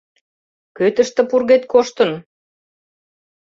[0.77, 2.11] —Кӧ тыште пургед коштын?